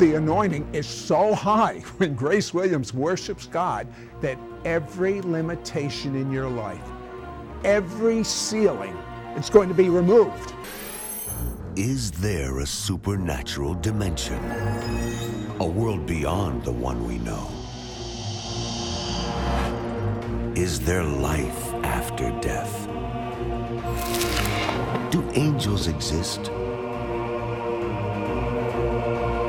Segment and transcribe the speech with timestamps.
[0.00, 3.86] The anointing is so high when Grace Williams worships God
[4.22, 6.80] that every limitation in your life,
[7.64, 8.96] every ceiling,
[9.36, 10.54] it's going to be removed.
[11.76, 14.42] Is there a supernatural dimension?
[15.60, 17.46] A world beyond the one we know?
[20.56, 22.86] Is there life after death?
[25.10, 26.50] Do angels exist?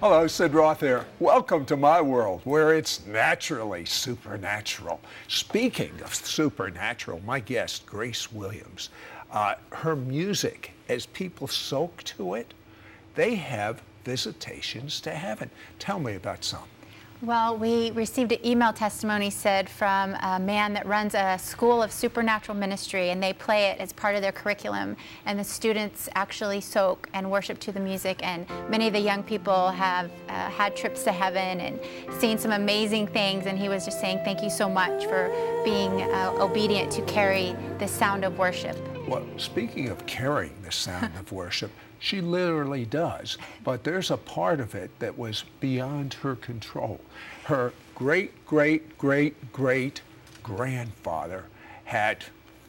[0.00, 1.04] Hello, Sid Roth here.
[1.18, 4.98] Welcome to my world where it's naturally supernatural.
[5.28, 8.88] Speaking of supernatural, my guest, Grace Williams,
[9.30, 12.54] uh, her music, as people soak to it,
[13.14, 15.50] they have visitations to heaven.
[15.78, 16.64] Tell me about some.
[17.22, 21.92] Well, we received an email testimony Sid from a man that runs a school of
[21.92, 24.96] supernatural ministry, and they play it as part of their curriculum.
[25.26, 28.20] And the students actually soak and worship to the music.
[28.22, 31.78] And many of the young people have uh, had trips to heaven and
[32.18, 33.44] seen some amazing things.
[33.44, 35.30] And he was just saying, Thank you so much for
[35.62, 38.78] being uh, obedient to carry the sound of worship.
[39.06, 41.70] Well, speaking of carrying the sound of worship,
[42.00, 43.38] she literally does.
[43.62, 47.00] But there's a part of it that was beyond her control.
[47.44, 50.00] Her great, great, great, great
[50.42, 51.44] grandfather
[51.84, 52.24] had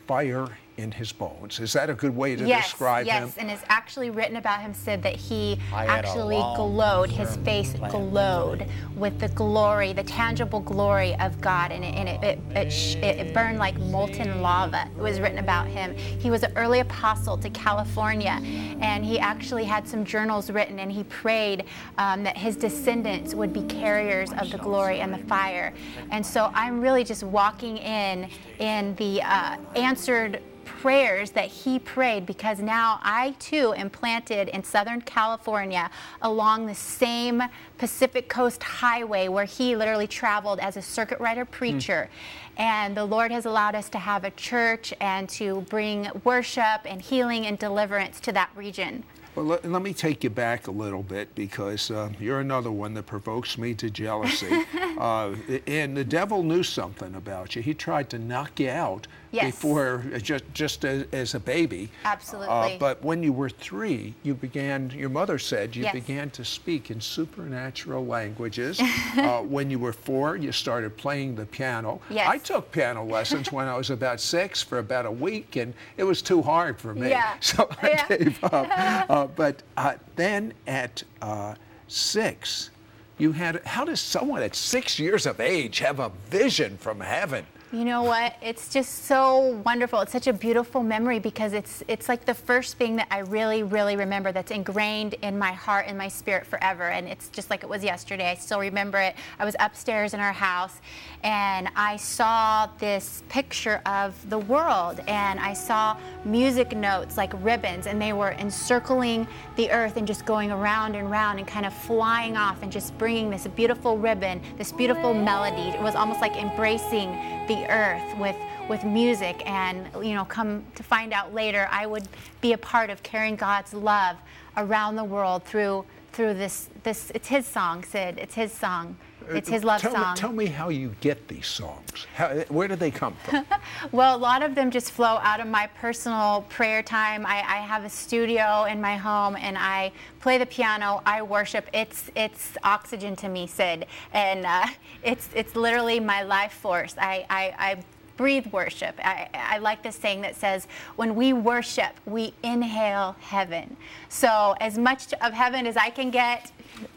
[0.06, 1.60] fire in his bones.
[1.60, 3.22] Is that a good way to yes, describe yes.
[3.22, 3.28] him?
[3.28, 7.74] Yes, and it's actually written about him said that he I actually glowed, his face
[7.90, 8.66] glowed
[8.96, 13.22] with the glory, the tangible glory of God, and it, and it, it, it, it
[13.22, 14.90] it burned like molten lava.
[14.98, 15.96] It was written about him.
[15.96, 18.40] He was an early apostle to California,
[18.82, 21.66] and he actually had some journals written, and he prayed
[21.98, 25.74] um, that his descendants would be carriers of the glory and the fire.
[26.10, 32.26] And so I'm really just walking in in the uh, answered prayers that he prayed
[32.26, 35.90] because now I too am planted in Southern California
[36.22, 37.44] along the same
[37.78, 42.10] Pacific Coast Highway where he literally traveled as a circuit rider preacher.
[42.58, 47.02] And the Lord has allowed us to have a church and to bring worship and
[47.02, 49.04] healing and deliverance to that region.
[49.36, 52.94] Well, let, let me take you back a little bit because uh, you're another one
[52.96, 54.66] that provokes me to jealousy.
[54.98, 55.36] uh,
[55.68, 57.62] and the devil knew something about you.
[57.62, 59.46] He tried to knock you out Yes.
[59.46, 61.90] before, uh, just, just as, as a baby.
[62.04, 62.50] Absolutely.
[62.76, 65.94] Uh, but when you were three, you began, your mother said, you Yes.
[65.94, 68.80] began to speak in supernatural languages.
[69.18, 72.02] uh, when you were four, you started playing the piano.
[72.10, 72.28] Yes.
[72.28, 76.04] I took piano lessons when I was about six for about a week, and it
[76.04, 77.10] was too hard for me.
[77.10, 77.36] Yeah.
[77.42, 78.08] So I Yeah.
[78.18, 78.68] gave up.
[79.10, 81.56] Uh, but uh, then at uh,
[81.88, 82.70] six,
[83.18, 87.46] you had, how does someone at six years of age have a vision from heaven?
[87.74, 88.36] You know what?
[88.42, 90.02] It's just so wonderful.
[90.02, 93.64] It's such a beautiful memory because it's it's like the first thing that I really
[93.64, 97.64] really remember that's ingrained in my heart and my spirit forever and it's just like
[97.64, 98.30] it was yesterday.
[98.30, 99.16] I still remember it.
[99.40, 100.82] I was upstairs in our house
[101.24, 105.96] and I saw this picture of the world and I saw
[106.26, 111.08] music notes like ribbons and they were encircling the earth and just going around and
[111.08, 115.70] around and kind of flying off and just bringing this beautiful ribbon, this beautiful melody.
[115.70, 118.36] It was almost like embracing the earth with
[118.70, 122.08] with music and you know come to find out later I would
[122.40, 124.16] be a part of carrying God's love
[124.56, 128.96] around the world through through this this it's his song Sid it's his song
[129.30, 132.08] it's his love tell song Me, tell me how you get these songs.
[132.16, 133.46] How, where do they come from?
[133.92, 137.26] Well, a lot of them just flow out of my personal prayer time.
[137.26, 141.02] I, I have a studio in my home, and I play the piano.
[141.06, 141.68] I worship.
[141.74, 144.68] It's it's oxygen to me, Sid, and uh,
[145.04, 146.96] it's it's literally my life force.
[146.98, 147.84] I I, I
[148.18, 149.00] breathe worship.
[149.04, 153.76] I, I like this saying that says, when we worship, we inhale heaven.
[154.10, 156.52] So as much of heaven as I can get,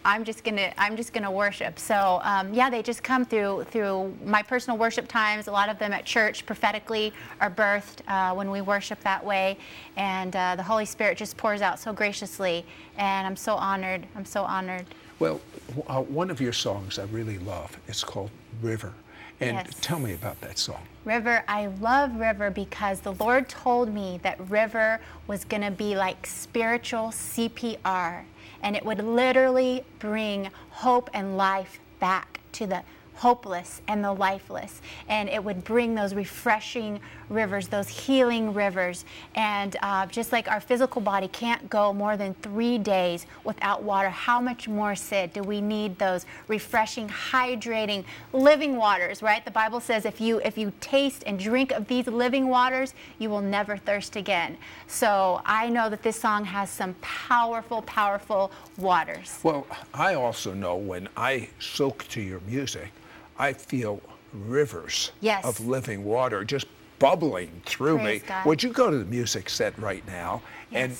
[0.04, 1.78] I'm just gonna I'm just gonna worship.
[1.78, 5.48] So um, yeah, they just come through through my personal worship times.
[5.48, 9.58] A lot of them at church prophetically are birthed uh, when we worship that way,
[9.96, 12.64] and uh, the Holy Spirit just pours out so graciously.
[12.96, 14.06] And I'm so honored.
[14.14, 14.86] I'm so honored.
[15.18, 15.40] Well,
[15.86, 17.76] uh, one of your songs I really love.
[17.88, 18.30] It's called
[18.62, 18.92] River.
[19.40, 19.66] And Yes.
[19.80, 20.82] tell me about that song.
[21.04, 25.96] River, I love River because the Lord told me that River was going to be
[25.96, 28.24] like spiritual CPR
[28.62, 32.82] and it would literally bring hope and life back to the
[33.16, 34.80] hopeless and the lifeless.
[35.08, 39.04] And it would bring those refreshing rivers, those healing rivers.
[39.34, 44.10] And uh, just like our physical body can't go more than three days without water,
[44.10, 49.44] how much more, Sid, do we need those refreshing, hydrating, living waters, right?
[49.44, 53.30] The Bible says if you if you taste and drink of these living waters, you
[53.30, 54.56] will never thirst again.
[54.86, 59.38] So I know that this song has some powerful, powerful waters.
[59.42, 62.90] Well, I also know when I soak to your music,
[63.38, 64.00] I feel
[64.32, 65.44] rivers Yes.
[65.44, 66.66] of living water just
[66.98, 68.28] bubbling through Praise me.
[68.28, 68.46] God.
[68.46, 70.42] Would you go to the music set right now?
[70.72, 70.96] And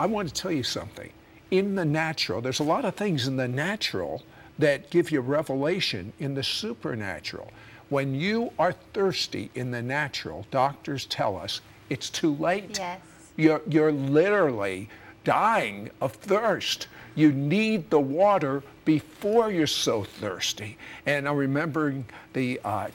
[0.00, 1.10] I want to tell you something.
[1.50, 4.22] In the natural, there's a lot of things in the natural
[4.58, 7.50] that give you revelation in the supernatural.
[7.88, 12.78] When you are thirsty in the natural, doctors tell us it's too late.
[12.78, 13.00] Yes.
[13.36, 14.88] You're, you're literally
[15.24, 16.88] dying of thirst.
[17.16, 20.76] You need the water before you're so thirsty.
[21.06, 22.04] And I'm remembering
[22.34, 22.88] the, uh,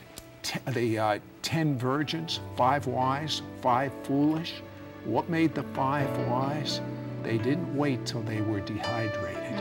[0.43, 4.61] t- the uh, ten virgins, five wise, five foolish.
[5.05, 6.81] What made the five wise?
[7.23, 9.59] They didn't wait till they were dehydrated.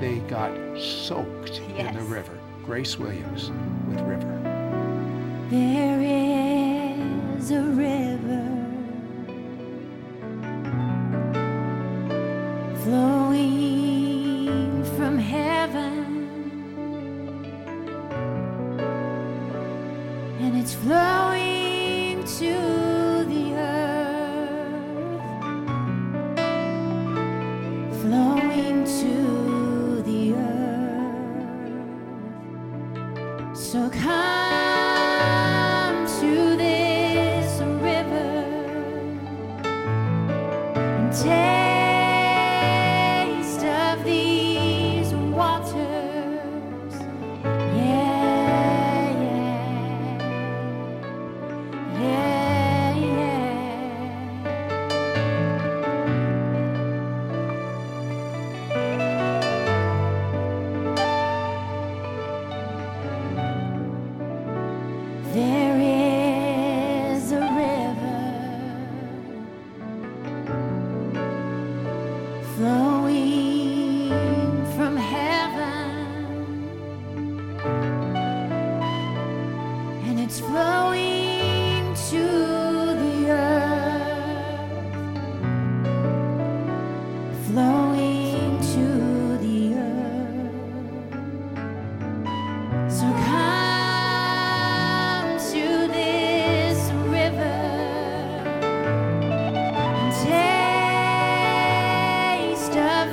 [0.00, 2.32] They got soaked in the river.
[2.64, 3.50] Grace Williams
[3.88, 4.34] with River.
[5.50, 6.00] There
[7.38, 8.44] is a river
[12.84, 13.17] flowing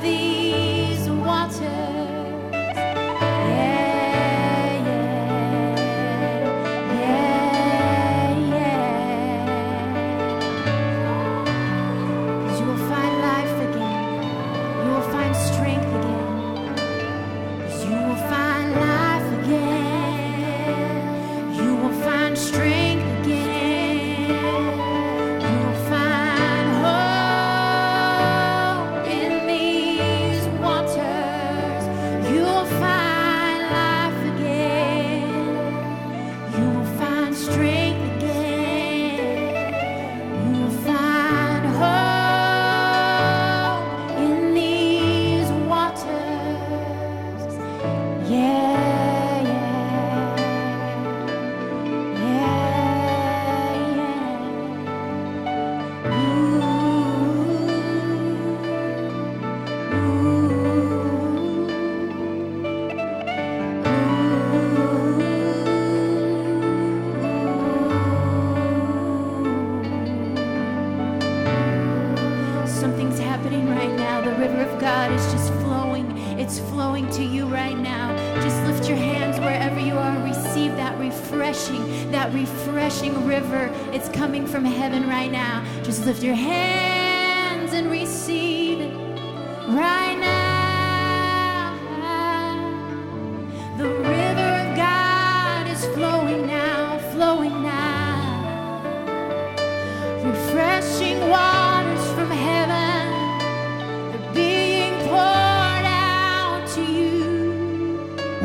[0.06, 2.05] these waters.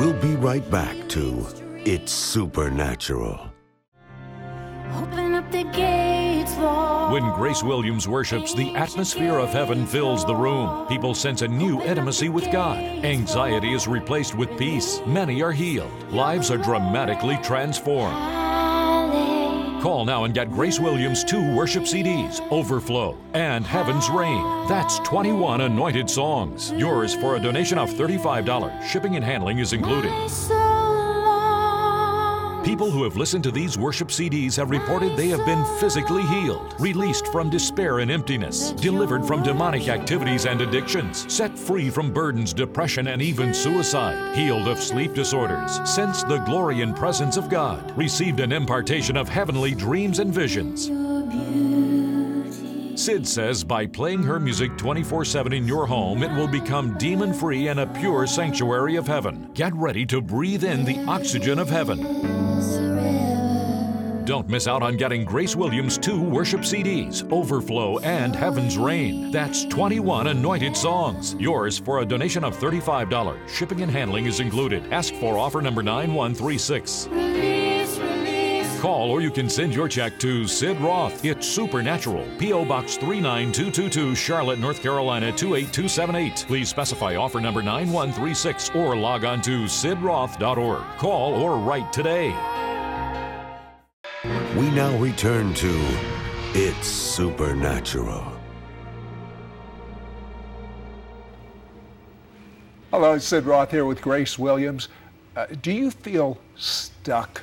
[0.01, 1.47] We'll be right back to
[1.85, 3.53] It's supernatural.
[4.95, 7.13] Open up the gates, Lord.
[7.13, 10.87] When Grace Williams worships, the atmosphere of heaven fills the room.
[10.89, 12.79] People sense a new intimacy with God.
[13.05, 15.03] Anxiety is replaced with peace.
[15.05, 15.93] Many are healed.
[16.11, 18.40] Lives are dramatically transformed.
[19.81, 24.69] Call now and get Grace Williams' two worship CDs, Overflow and Heaven's Rain.
[24.69, 26.71] That's 21 anointed songs.
[26.73, 28.83] Yours for a donation of $35.
[28.83, 30.13] Shipping and handling is included.
[32.65, 36.75] People who have listened to these worship CDs have reported they have been physically healed,
[36.79, 42.53] released from despair and emptiness, delivered from demonic activities and addictions, set free from burdens,
[42.53, 47.97] depression, and even suicide, healed of sleep disorders, sensed the glory and presence of God,
[47.97, 50.91] received an impartation of heavenly dreams and visions.
[53.01, 57.33] Sid says by playing her music 24 7 in your home, it will become demon
[57.33, 59.51] free and a pure sanctuary of heaven.
[59.55, 62.40] Get ready to breathe in the oxygen of heaven.
[64.31, 69.33] Don't miss out on getting Grace Williams' two worship CDs, Overflow and Heaven's Rain.
[69.33, 71.35] That's 21 anointed songs.
[71.41, 73.49] Yours for a donation of $35.
[73.49, 74.93] Shipping and handling is included.
[74.93, 77.09] Ask for offer number 9136.
[78.81, 81.25] Call or you can send your check to Sid Roth.
[81.25, 82.25] It's Supernatural.
[82.39, 82.65] P.O.
[82.67, 86.45] Box 39222, Charlotte, North Carolina 28278.
[86.47, 90.85] Please specify offer number 9136 or log on to sidroth.org.
[90.99, 92.70] Call or write today.
[94.61, 95.99] We now return to
[96.53, 98.23] It's Supernatural.
[102.91, 104.89] Hello, Sid Roth here with Grace Williams.
[105.35, 107.41] Uh, do you feel stuck?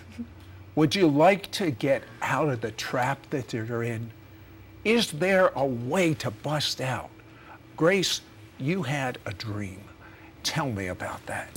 [0.76, 4.12] Would you like to get out of the trap that you're in?
[4.86, 7.10] Is there a way to bust out?
[7.76, 8.22] Grace,
[8.60, 9.82] you had a dream.
[10.44, 11.50] Tell me about that.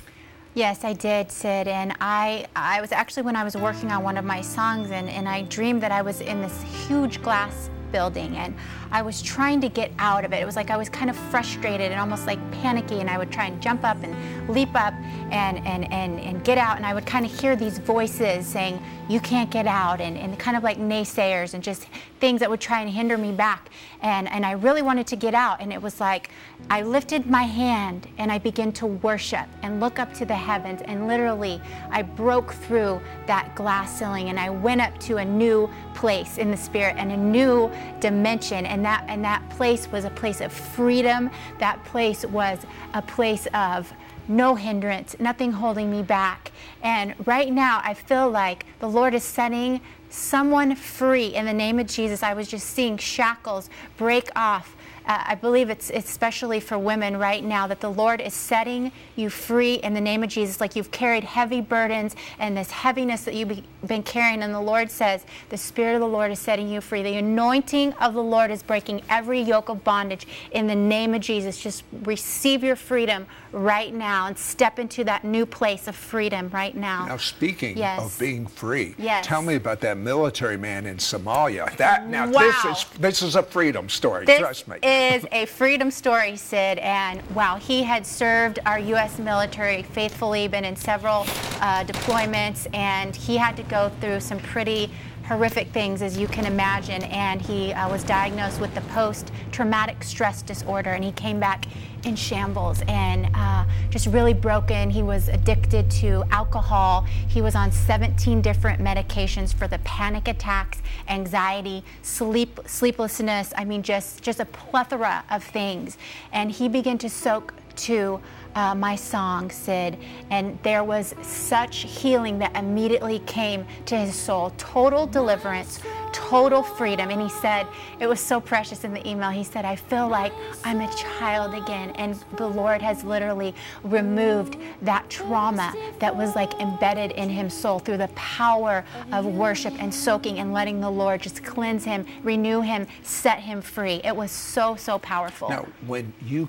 [0.54, 1.69] Yes, I did, Sid.
[1.69, 5.09] And I, I was actually when I was working on one of my songs, and,
[5.09, 8.54] and I dreamed that I was in this huge glass building and
[8.92, 10.37] I was trying to get out of it.
[10.37, 13.30] It was like I was kind of frustrated and almost like panicky and I would
[13.30, 14.94] try and jump up and leap up
[15.30, 18.82] and, and, and, and get out and I would kind of hear these voices saying,
[19.09, 21.87] you can't get out and, and kind of like naysayers and just
[22.20, 23.70] things that would try and hinder me back.
[24.02, 26.30] And, and I really wanted to get out and it was like
[26.68, 30.80] I lifted my hand and I began to worship and look up to the heavens
[30.85, 35.68] and literally I broke through that glass ceiling and I went up to a new
[35.94, 37.70] place in the spirit and a new
[38.00, 41.31] dimension and that and that place was a place of freedom.
[41.59, 42.59] That place was
[42.95, 43.93] a place of
[44.29, 46.53] no hindrance nothing holding me back.
[46.83, 51.27] And right now i feel like the lord is setting someone free.
[51.35, 54.77] In the name of jesus i was just seeing shackles break off
[55.11, 59.29] uh, I believe it's especially for women right now that the Lord is setting you
[59.29, 60.61] free in the name of Jesus.
[60.61, 64.88] Like you've carried heavy burdens and this heaviness that you've been carrying, and the Lord
[64.88, 67.02] says, The Spirit of the Lord is setting you free.
[67.02, 71.23] The anointing of the Lord is breaking every yoke of bondage in the name of
[71.23, 71.61] Jesus.
[71.61, 76.76] Just receive your freedom right now and step into that new place of freedom right
[76.76, 77.07] now.
[77.07, 78.00] Now, speaking Yes.
[78.00, 79.26] of being free, Yes.
[79.26, 81.75] tell me about that military man in Somalia.
[81.76, 82.40] That now Wow.
[82.40, 84.25] this is this is a freedom story.
[84.26, 84.76] This trust me.
[84.83, 86.78] is a freedom story, Sid.
[86.78, 89.19] And wow, he had served our U.S.
[89.19, 91.26] military faithfully, been in several
[91.61, 94.90] uh, deployments, and he had to go through some pretty
[95.31, 97.05] horrific things, as you can imagine.
[97.05, 101.67] And he uh, was diagnosed with the post traumatic stress disorder, and he came back
[102.05, 104.91] in shambles and uh, just really broken.
[104.91, 107.03] He was addicted to alcohol.
[107.29, 113.53] He was on 17 different medications for the panic attacks, anxiety, sleep, sleeplessness.
[113.57, 115.97] I mean, just just a plethora of things.
[116.33, 118.21] And he began to soak to
[118.54, 119.97] uh, my song, Sid,
[120.30, 124.52] and there was such healing that immediately came to his soul.
[124.59, 125.80] Total deliverance,
[126.12, 127.11] total freedom.
[127.11, 127.66] And he said,
[127.99, 129.30] it was so precious in the email.
[129.30, 130.33] He said, I feel like
[130.64, 131.90] I'm a child again.
[131.90, 133.54] And the Lord has literally
[133.85, 139.75] removed that trauma that was like embedded in his soul through the power of worship
[139.80, 144.00] and soaking and letting the Lord just cleanse him, renew him, set him free.
[144.04, 145.49] It was so, so powerful.
[145.49, 146.49] Now, when you,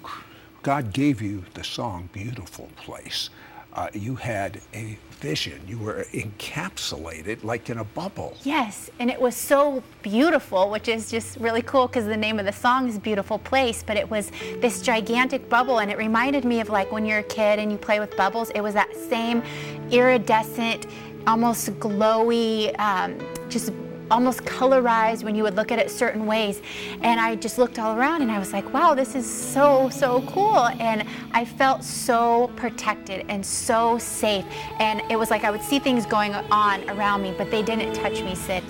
[0.64, 3.30] God gave you the song "Beautiful Place,"
[3.74, 5.62] uh, you had a vision.
[5.68, 8.36] You were encapsulated like in a bubble.
[8.44, 12.46] Yes, and it was so beautiful, which is just really cool because the name of
[12.46, 16.60] the song is Beautiful Place, but it was this gigantic bubble and it reminded me
[16.60, 19.44] of like when you're a kid and you play with bubbles, it was that same
[19.92, 20.88] iridescent,
[21.28, 23.18] almost glowy, um,
[23.50, 23.72] just
[24.12, 26.62] almost colorized when you would look at it certain ways.
[27.02, 30.22] And I just looked all around and I was like, wow, this is so, so
[30.28, 30.68] cool.
[30.68, 34.46] And I felt so protected and so safe.
[34.80, 37.94] And it was like I would see things going on around me, but they didn't
[37.94, 38.64] touch me, Sid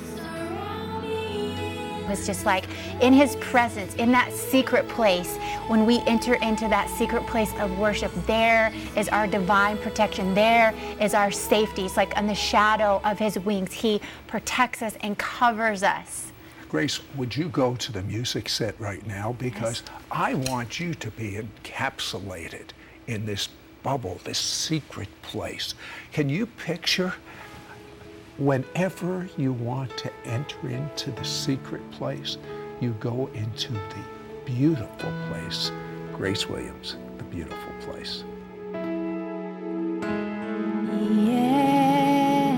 [2.12, 2.66] was just like
[3.02, 5.38] in his presence, in that secret place,
[5.68, 10.34] when we enter into that secret place of worship, there is our divine protection.
[10.34, 11.86] There is our safety.
[11.86, 13.72] It's like in the shadow of his wings.
[13.72, 16.32] He protects us and covers us.
[16.70, 19.36] Grace, would you go to the music set right now?
[19.40, 20.02] Because yes.
[20.12, 22.70] I want you to be encapsulated
[23.08, 23.50] in this
[23.84, 25.74] bubble, this secret place.
[26.12, 27.14] Can you picture
[28.38, 32.38] Whenever you want to enter into the secret place,
[32.80, 34.04] you go into the
[34.46, 35.72] beautiful place.
[36.14, 38.24] Grace Williams, the beautiful place.
[41.14, 42.56] Yeah.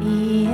[0.00, 0.45] Yeah.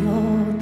[0.00, 0.55] Your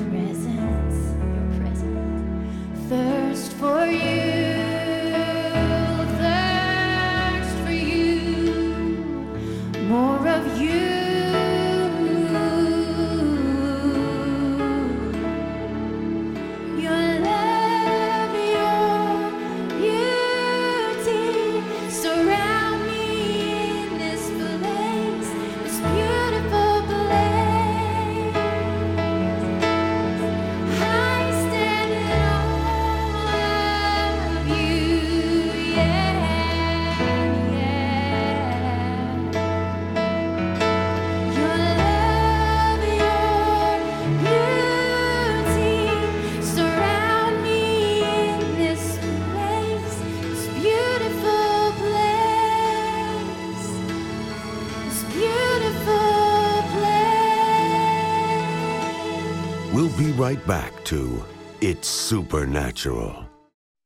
[60.16, 61.24] right back to
[61.60, 63.33] It's Supernatural.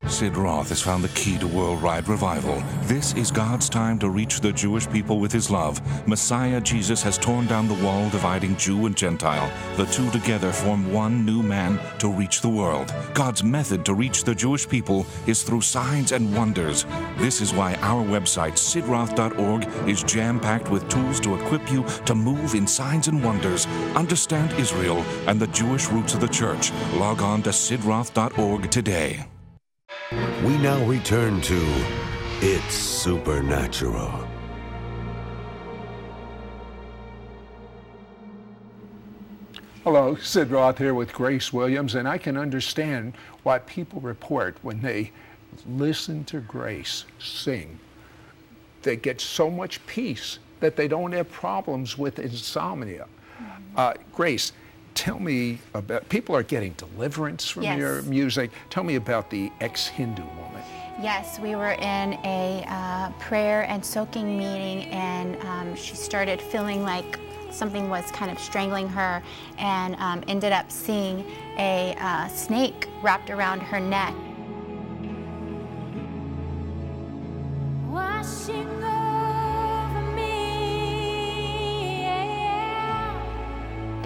[0.08, 2.62] Sid Roth has found the key to worldwide revival.
[2.84, 5.80] This is God's time to reach the Jewish people with his love.
[6.08, 9.52] Messiah Jesus has torn down the wall dividing Jew and Gentile.
[9.76, 12.92] The two together form one new man to reach the world.
[13.12, 16.86] God's method to reach the Jewish people is through signs and wonders.
[17.18, 22.14] This is why our website, sidroth.org, is jam packed with tools to equip you to
[22.14, 26.72] move in signs and wonders, understand Israel and the Jewish roots of the church.
[26.94, 29.26] Log on to sidroth.org today.
[30.48, 31.84] We now return to
[32.40, 34.26] It's Supernatural.
[39.84, 44.80] Hello, Sid Roth here with Grace Williams, and I can understand why people report when
[44.80, 45.12] they
[45.68, 47.78] listen to Grace sing,
[48.80, 53.06] they get so much peace that they don't have problems with insomnia.
[53.76, 54.52] Uh, Grace,
[54.98, 57.78] tell me about, people are getting deliverance from Yes.
[57.78, 58.50] your music.
[58.68, 60.62] Tell me about the ex-Hindu woman.
[61.00, 66.82] Yes, we were in a uh, prayer and soaking meeting, and um, she started feeling
[66.82, 67.20] like
[67.52, 69.22] something was kind of strangling her,
[69.58, 71.24] and um, ended up seeing
[71.58, 74.14] a uh, snake wrapped around her neck.
[77.88, 78.97] Washing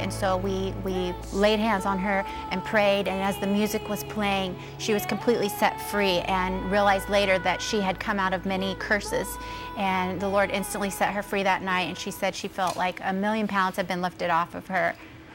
[0.02, 3.08] And so we, we laid hands on her and prayed.
[3.08, 7.62] And as the music was playing, she was completely set free and realized later that
[7.62, 9.28] she had come out of many curses.
[9.78, 11.82] And the Lord instantly set her free that night.
[11.88, 14.94] And she said she felt like a million pounds had been lifted off of her.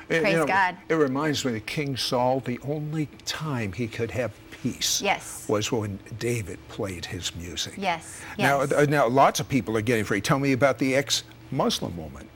[0.10, 0.77] You Praise know, God.
[0.88, 4.32] It reminds me of King Saul, the only time he could have
[4.63, 5.45] peace Yes.
[5.49, 7.73] was when David played his music.
[7.77, 8.71] Yes, Now, yes.
[8.71, 10.21] uh, now lots of people are getting free.
[10.21, 12.30] Tell me about the ex-Muslim woman.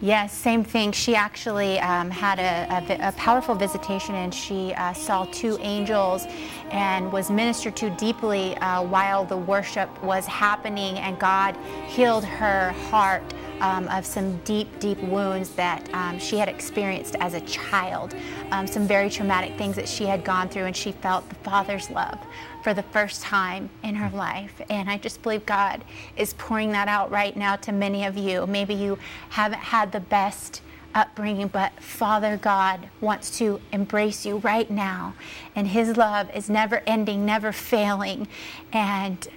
[0.00, 0.92] Yes, same thing.
[0.92, 6.26] She actually um, had a, a a powerful visitation and she uh, saw two angels
[6.70, 11.56] and was ministered to deeply uh, while the worship was happening, and God
[11.86, 13.22] healed her heart.
[13.60, 18.14] Um, of some deep, deep wounds that um, she had experienced as a child,
[18.50, 21.88] um, some very traumatic things that she had gone through, and she felt the Father's
[21.88, 22.18] love
[22.62, 24.60] for the first time in her life.
[24.68, 25.84] And I just believe God
[26.16, 28.46] is pouring that out right now to many of you.
[28.46, 28.98] Maybe you
[29.30, 30.62] haven't had the best
[30.96, 35.14] upbringing, but Father God wants to embrace you right now.
[35.54, 38.26] And His love is never ending, never failing.
[38.72, 39.28] And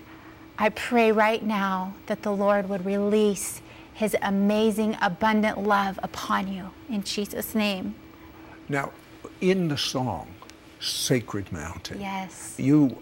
[0.57, 3.61] I pray right now that the Lord would release
[3.99, 7.95] His amazing, abundant love upon you in Jesus' name.
[8.69, 8.93] Now,
[9.41, 10.29] in the song
[10.79, 12.53] "Sacred Mountain," Yes.
[12.57, 12.95] you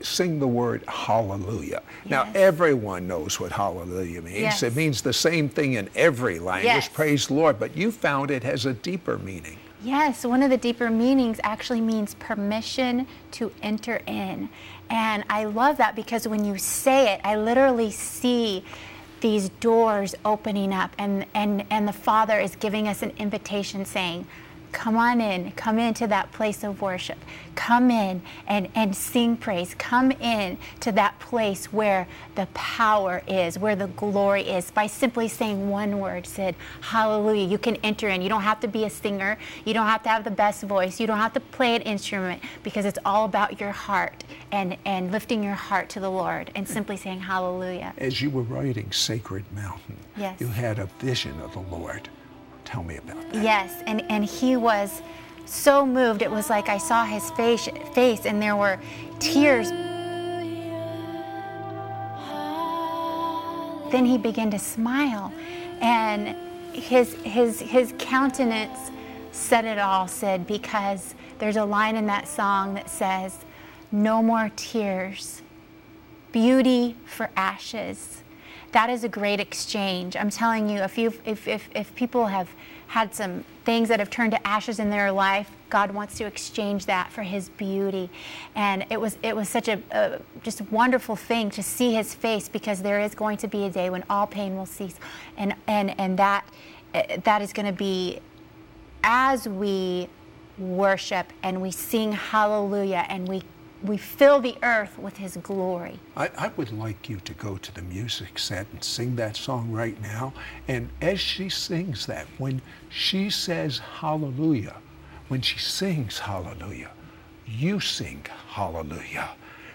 [0.00, 1.82] sing the word hallelujah.
[2.06, 4.40] Now, everyone knows what hallelujah means.
[4.40, 4.62] Yes.
[4.62, 6.88] It means the same thing in every language, Yes.
[6.88, 9.58] praise the Lord, but you found it has a deeper meaning.
[9.84, 14.48] Yes, one of the deeper meanings actually means permission to enter in.
[14.88, 18.64] And I love that because when you say it, I literally see
[19.20, 24.26] these doors opening up and, and, and the Father is giving us an invitation saying,
[24.72, 27.18] Come on in, come into that place of worship.
[27.54, 29.74] Come in and, and sing praise.
[29.74, 34.70] Come in to that place where the power is, where the glory is.
[34.70, 38.22] By simply saying one word, Sid, Hallelujah, you can enter in.
[38.22, 39.38] You don't have to be a singer.
[39.64, 41.00] You don't have to have the best voice.
[41.00, 45.10] You don't have to play an instrument because it's all about your heart and, and
[45.10, 47.92] lifting your heart to the Lord and simply saying, Hallelujah.
[47.98, 50.40] As you were writing Sacred Mountain, Yes.
[50.40, 52.08] you had a vision of the Lord.
[52.68, 53.42] Tell me about that.
[53.42, 55.00] Yes, and, and he was
[55.46, 56.20] so moved.
[56.20, 58.78] It was like I saw his face, face and there were
[59.18, 59.70] tears.
[63.90, 65.32] Then he began to smile,
[65.80, 66.36] and
[66.74, 68.90] his, his, his countenance
[69.32, 73.46] said it all, Sid, because there's a line in that song that says,
[73.90, 75.40] No more tears,
[76.32, 78.22] beauty for ashes.
[78.72, 80.16] That is a great exchange.
[80.16, 82.50] I'm telling you, if, you if, if, if people have
[82.88, 86.86] had some things that have turned to ashes in their life, God wants to exchange
[86.86, 88.10] that for His beauty.
[88.54, 92.48] And it was, it was such a, a just wonderful thing to see His face
[92.48, 94.96] because there is going to be a day when all pain will cease.
[95.36, 96.46] And, and, and that,
[97.24, 98.20] that is going to be
[99.02, 100.08] as we
[100.58, 103.42] worship and we sing hallelujah and we,
[103.82, 105.98] we fill the earth with His glory.
[106.16, 109.70] I, I would like you to go to the music set and sing that song
[109.70, 110.32] right now.
[110.66, 114.76] And as she sings that, when she says hallelujah,
[115.28, 116.90] when she sings hallelujah,
[117.46, 119.30] you sing hallelujah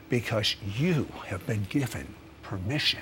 [0.10, 3.02] because you have been given permission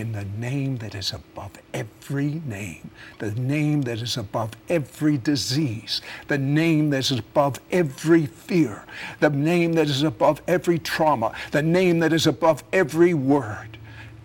[0.00, 6.00] in the name that is above every name, the name that is above every disease,
[6.28, 8.84] the name that is above every fear,
[9.20, 13.78] the name that is above every trauma, the name that is above every word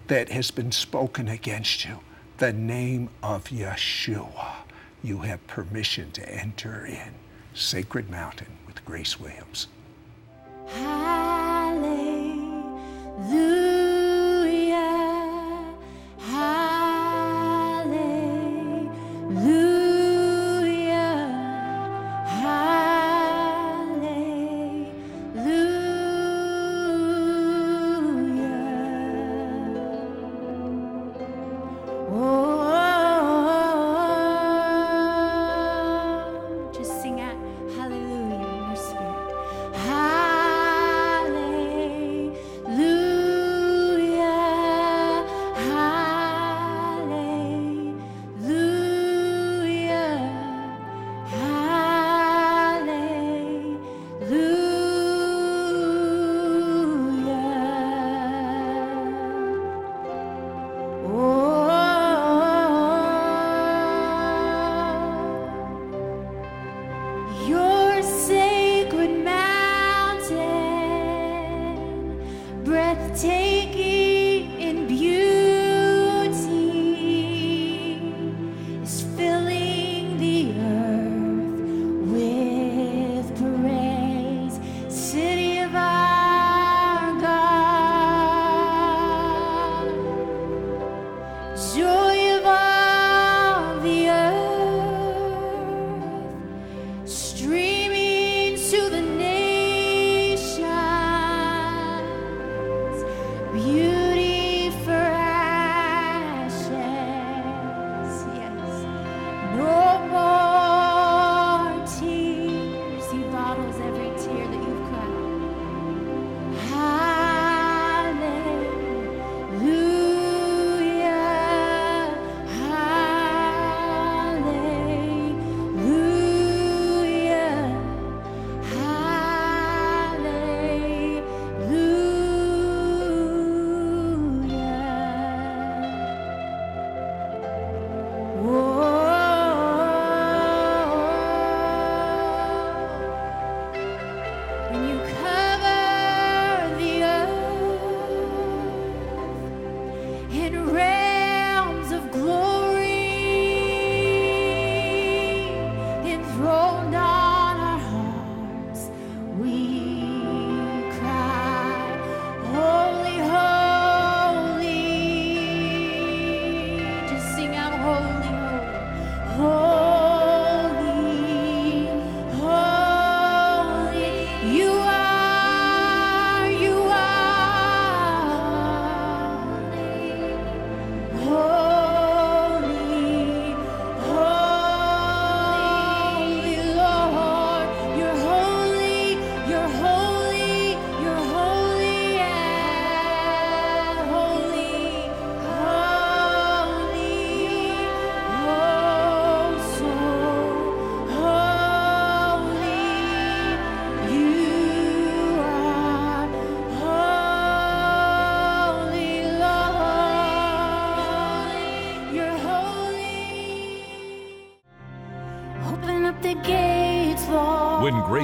[0.07, 1.99] that has been spoken against you,
[2.37, 4.55] the name of Yeshua.
[5.03, 7.13] You have permission to enter in
[7.53, 9.67] Sacred Mountain with Grace Williams.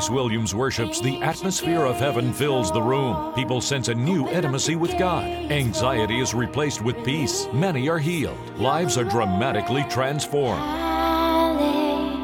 [0.03, 3.33] Grace Williams worships, the atmosphere of heaven fills the room.
[3.35, 5.23] People sense a new intimacy with God.
[5.49, 7.47] Anxiety is replaced with peace.
[7.53, 8.37] Many are healed.
[8.59, 10.61] Lives are dramatically transformed.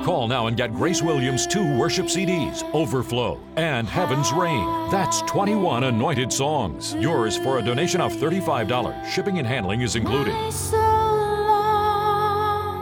[0.04, 4.90] Call now and get Grace Williams' two worship CDs, Overflow and Heaven's Rain.
[4.92, 6.96] That's 21 anointed songs.
[6.96, 9.06] Yours for a donation of $35.
[9.06, 10.34] Shipping and handling is included.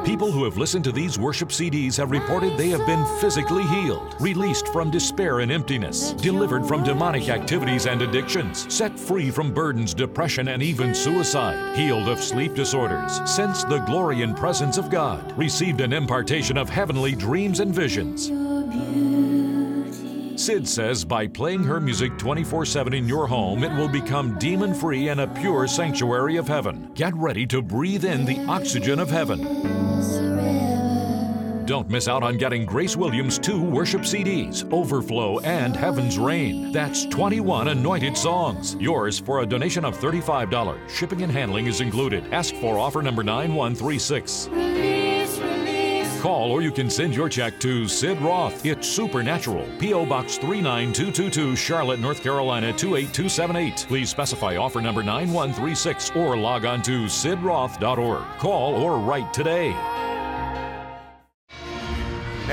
[0.08, 4.16] People who have listened to these worship CDs have reported they have been physically healed,
[4.22, 9.94] released from despair and emptiness, delivered from demonic activities and addictions, set free from burdens,
[9.94, 15.38] depression, and even suicide, healed of sleep disorders, sensed the glory and presence of God,
[15.38, 18.32] received an impartation of heavenly dreams and visions.
[20.40, 24.74] Sid says by playing her music 24 7 in your home, it will become demon
[24.74, 26.92] free and a pure sanctuary of heaven.
[26.94, 29.77] Get ready to breathe in the oxygen of heaven.
[31.68, 36.72] Don't miss out on getting Grace Williams' two worship CDs, Overflow and Heaven's Rain.
[36.72, 38.76] That's 21 anointed songs.
[38.76, 40.90] Yours for a donation of $35.
[40.90, 42.24] Shipping and handling is included.
[42.34, 44.48] Ask for offer number 9136.
[46.22, 48.66] Call or you can send your check to Sid Roth.
[48.66, 49.68] It's Supernatural.
[49.78, 50.06] P.O.
[50.06, 53.86] Box 39222, Charlotte, North Carolina 28278.
[53.90, 58.24] Please specify offer number 9136 or log on to sidroth.org.
[58.40, 59.76] Call or write today.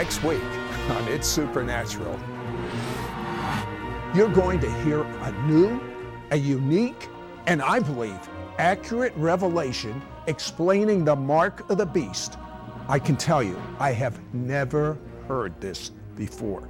[0.04, 0.42] Next week
[0.90, 2.20] on It's Supernatural,
[4.14, 5.80] you're going to hear a new,
[6.30, 7.08] a unique,
[7.46, 8.20] and I believe
[8.58, 12.36] accurate revelation explaining the mark of the beast.
[12.86, 16.68] I can tell you, I have never heard this before.